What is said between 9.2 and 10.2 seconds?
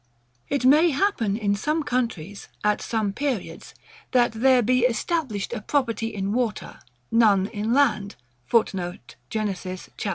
Genesis, chaps.